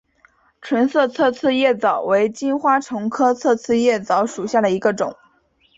[0.59, 5.15] 钝色侧刺叶蚤为金花虫科侧刺叶蚤属下的一个种。